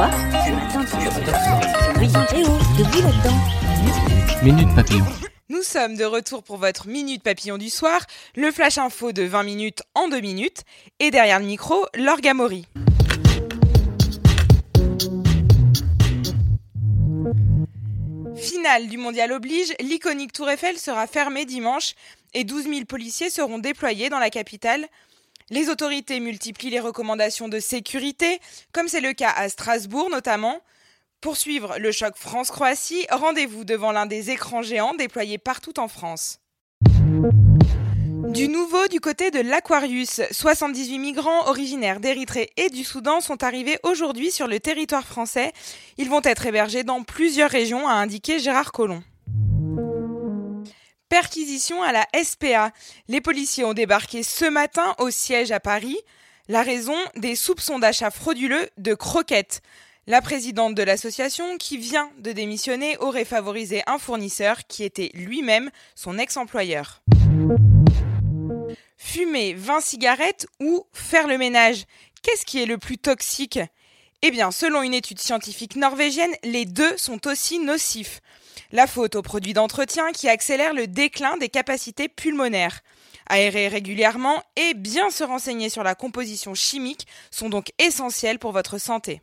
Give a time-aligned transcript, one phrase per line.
[0.00, 3.36] Quoi Ce matin, tu de bruit là-dedans.
[4.42, 5.04] Minute Papillon.
[5.50, 8.00] Nous sommes de retour pour votre Minute Papillon du soir,
[8.34, 10.62] le flash info de 20 minutes en 2 minutes,
[11.00, 12.66] et derrière le micro, l'orgamori.
[18.36, 21.92] Finale du mondial oblige, l'iconique Tour Eiffel sera fermée dimanche
[22.32, 24.86] et 12 000 policiers seront déployés dans la capitale.
[25.52, 28.38] Les autorités multiplient les recommandations de sécurité,
[28.72, 30.60] comme c'est le cas à Strasbourg notamment.
[31.20, 36.38] Pour suivre le choc France-Croatie, rendez-vous devant l'un des écrans géants déployés partout en France.
[38.28, 43.78] Du nouveau du côté de l'Aquarius, 78 migrants originaires d'Érythrée et du Soudan sont arrivés
[43.82, 45.52] aujourd'hui sur le territoire français.
[45.98, 49.02] Ils vont être hébergés dans plusieurs régions, a indiqué Gérard Collomb.
[51.30, 52.72] Perquisition à la SPA.
[53.06, 55.96] Les policiers ont débarqué ce matin au siège à Paris.
[56.48, 59.62] La raison des soupçons d'achat frauduleux de croquettes.
[60.08, 65.70] La présidente de l'association, qui vient de démissionner, aurait favorisé un fournisseur qui était lui-même
[65.94, 67.00] son ex-employeur.
[68.96, 71.84] Fumer 20 cigarettes ou faire le ménage
[72.22, 73.60] Qu'est-ce qui est le plus toxique?
[74.22, 78.20] Eh bien, selon une étude scientifique norvégienne, les deux sont aussi nocifs.
[78.70, 82.80] La faute aux produits d'entretien qui accélèrent le déclin des capacités pulmonaires.
[83.30, 88.76] Aérer régulièrement et bien se renseigner sur la composition chimique sont donc essentiels pour votre
[88.76, 89.22] santé.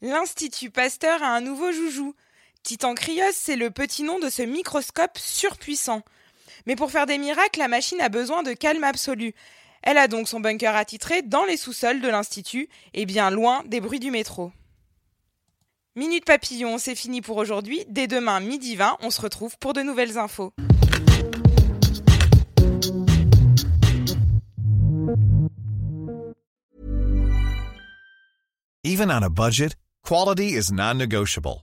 [0.00, 2.14] L'Institut Pasteur a un nouveau joujou.
[2.62, 6.00] Titan Krios, c'est le petit nom de ce microscope surpuissant.
[6.64, 9.34] Mais pour faire des miracles, la machine a besoin de calme absolu.
[9.86, 13.82] Elle a donc son bunker attitré dans les sous-sols de l'Institut et bien loin des
[13.82, 14.50] bruits du métro.
[15.94, 17.84] Minute Papillon, c'est fini pour aujourd'hui.
[17.88, 20.52] Dès demain, midi 20, on se retrouve pour de nouvelles infos.
[28.86, 31.62] Even on a budget, quality is non-negotiable.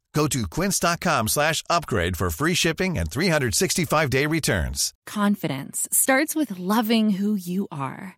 [0.13, 4.93] Go to quince.com slash upgrade for free shipping and 365-day returns.
[5.07, 8.17] Confidence starts with loving who you are.